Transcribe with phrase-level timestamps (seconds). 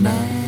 [0.00, 0.39] 나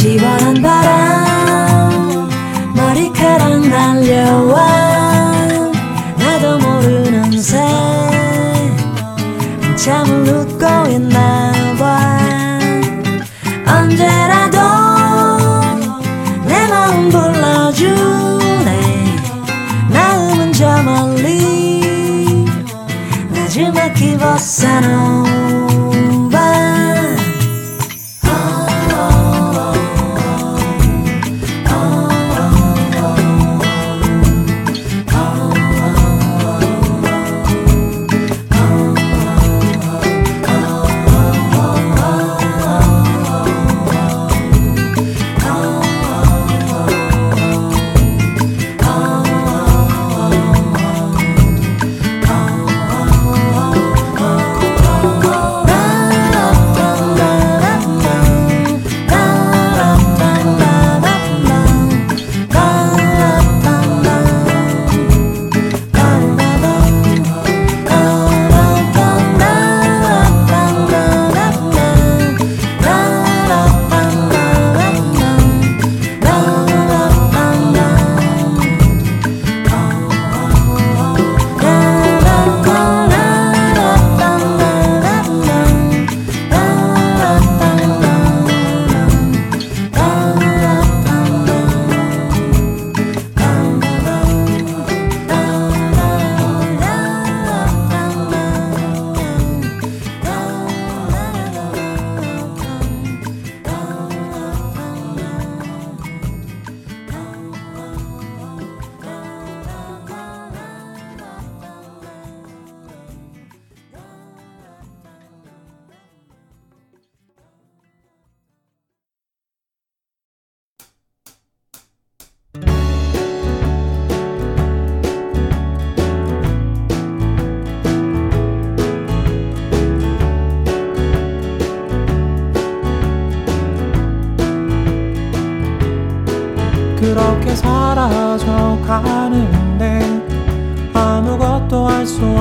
[0.00, 2.30] 시원한 바람
[2.74, 4.49] 머리카락 날려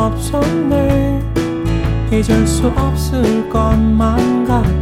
[0.10, 1.22] 없었네.
[2.12, 4.79] 잊을 수 없을 것만 같아.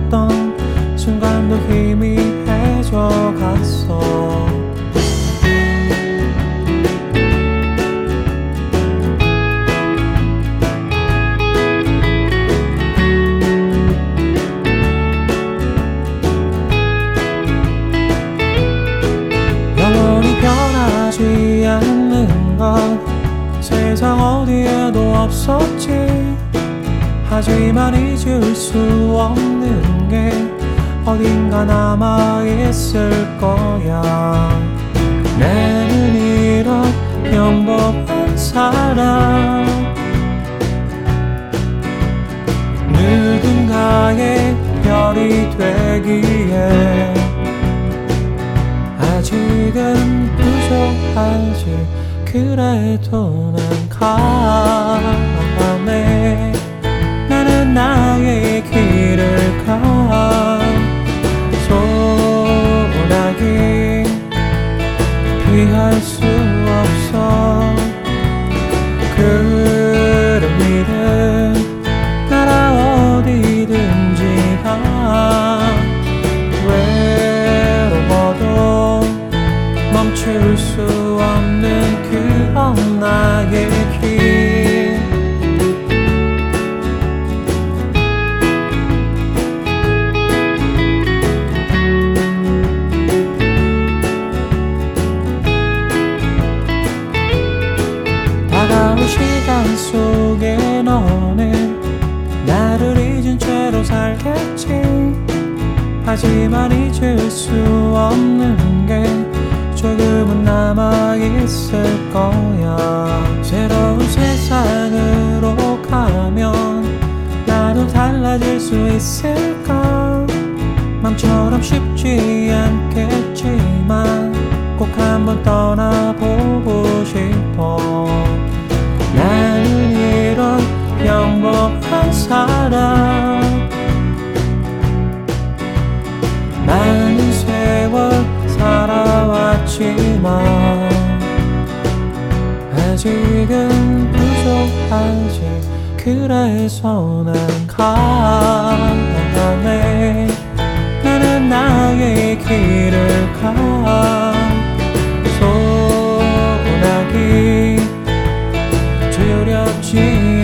[159.87, 160.36] 두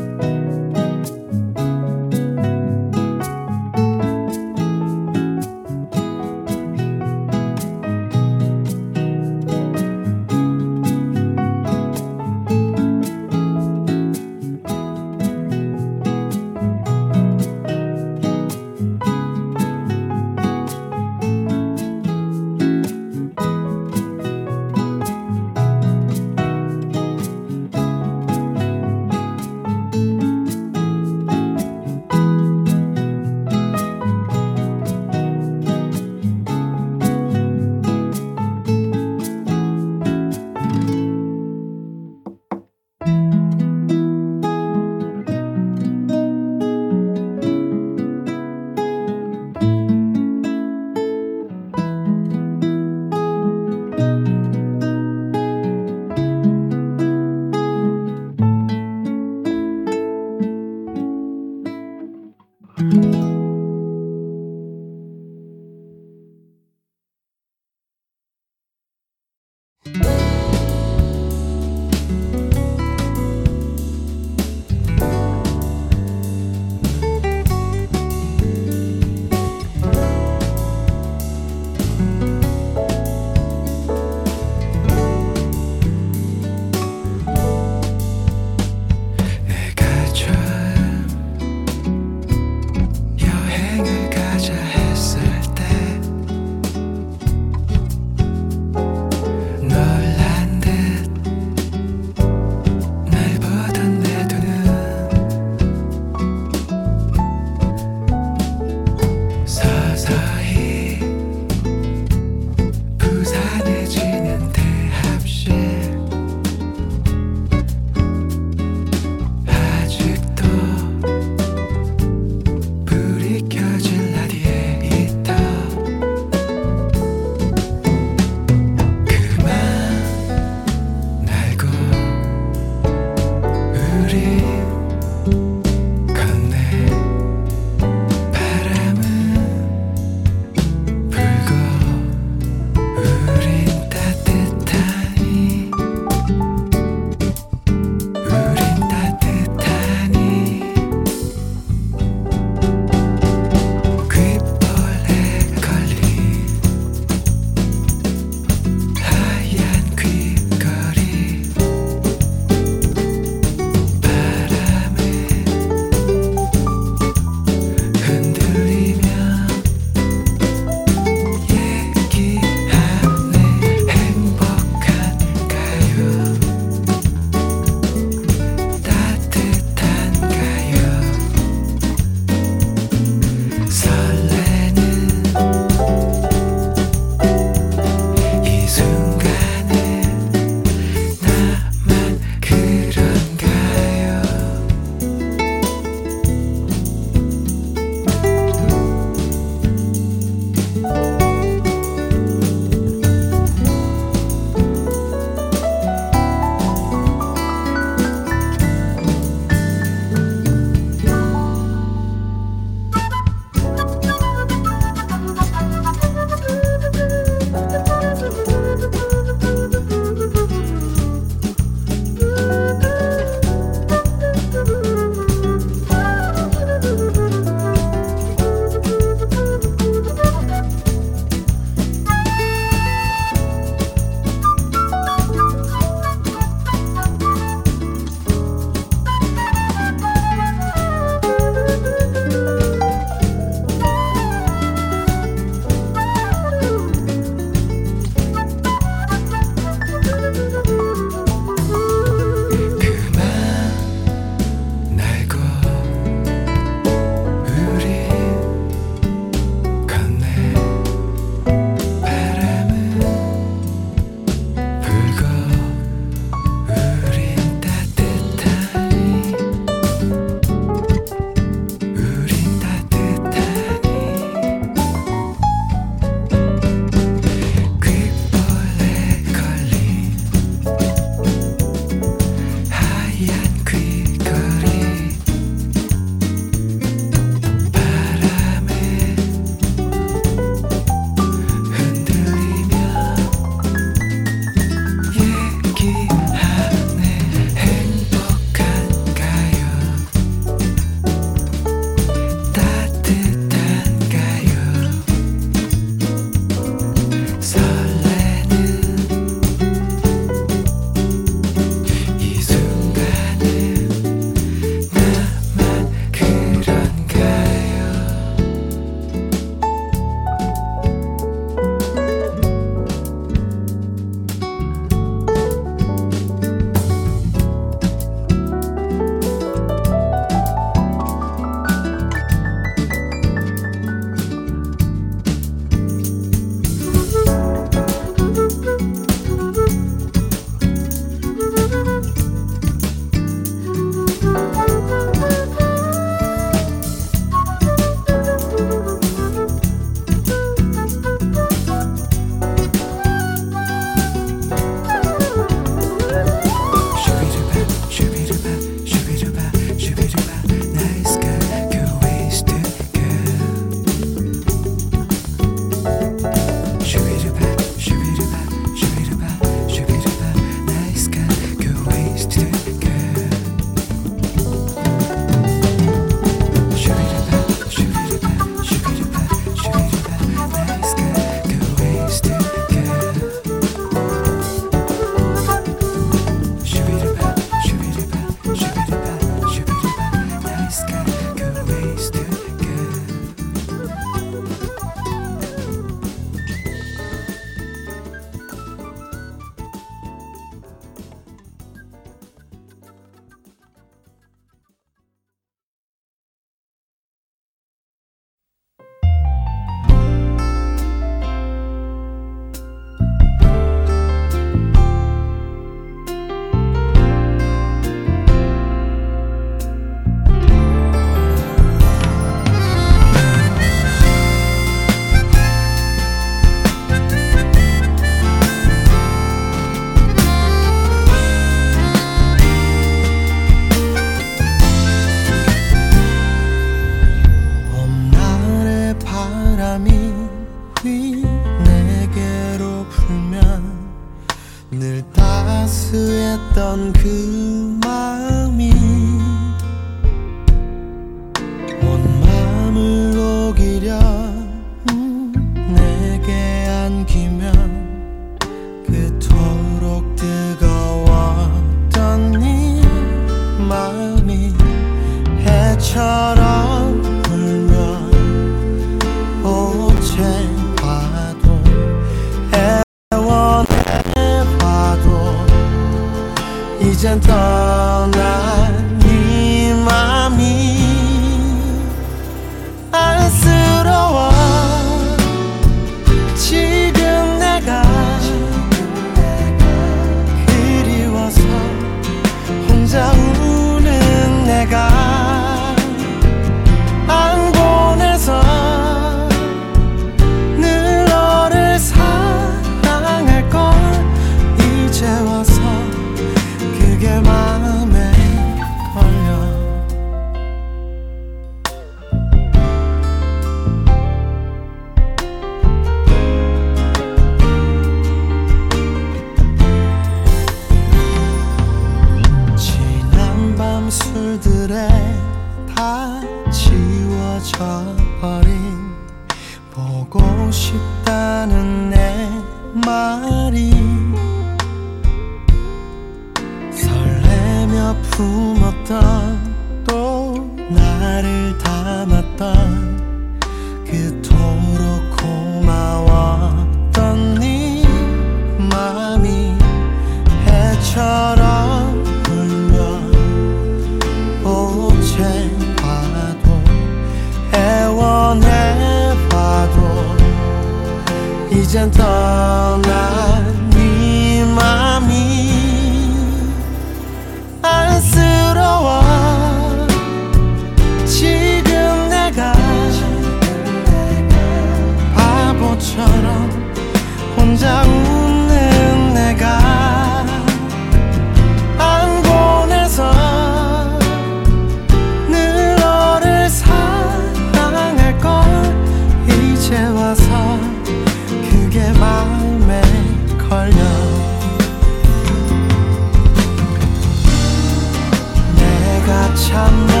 [599.41, 600.00] 长路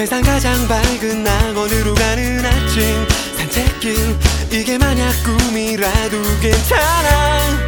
[0.00, 3.06] 세상 가장 밝은 낙원으로 가는 아침.
[3.36, 4.16] 산책길
[4.50, 7.66] 이게 만약 꿈이라도 괜찮아.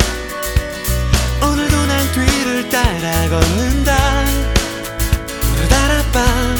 [1.42, 4.24] 오늘도 난 뒤를 따라 걷는다.
[5.52, 6.56] 오르다라밤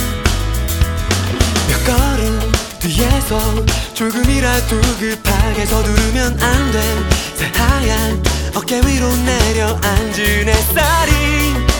[1.69, 3.65] 몇 걸음 뒤에서
[3.95, 6.83] 조금이라도 급하게 서두르면 안 돼.
[7.35, 8.23] 새하얀
[8.55, 11.72] 어깨 위로 내려앉은 햇살이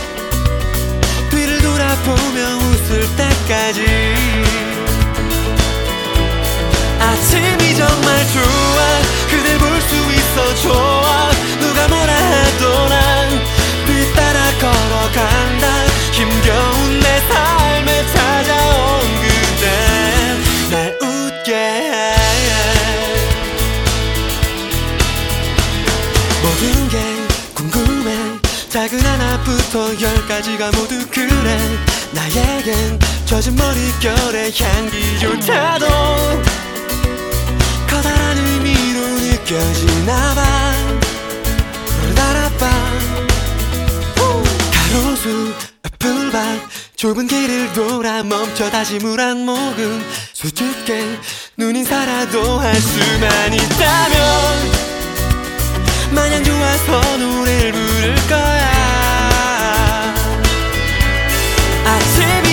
[1.97, 3.85] 보며 웃을 때까지.
[7.01, 9.01] 아침이 정말 좋아.
[9.31, 11.31] 그댈 볼 수 있어 좋아.
[11.61, 13.29] 누가 뭐라 해도 난
[13.87, 15.85] 뒤따라 걸어간다.
[16.13, 19.65] 힘겨운 내 삶에 찾아온 그대
[20.71, 22.17] 날 웃게 해.
[26.43, 27.22] 모든 게
[28.83, 31.79] 작은 하나부터 열까지가 모두 그래.
[32.11, 35.87] 나에겐 젖은 머릿결의 향기조차도.
[37.89, 40.73] 커다란 의미로 느껴지나봐.
[42.17, 42.71] 라라빠
[44.73, 45.55] 가로수
[46.01, 46.43] 풀밭.
[46.97, 50.05] 좁은 길을 돌아 멈춰 다시 물 한 모금.
[50.33, 51.21] 수줍게
[51.57, 54.73] 눈인사라도 할 수만 있다면
[56.11, 57.73] 마냥 좋아서 노래를
[58.03, 58.62] 부를 거야.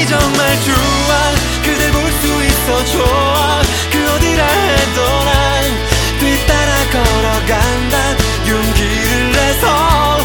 [0.09, 1.31] 정말 좋아
[1.63, 3.61] 그대 볼 수 있어 좋아.
[3.91, 5.63] 그 어디라 해도 난
[6.19, 8.17] 뒤따라 걸어간다.
[8.47, 10.17] 용기를 내서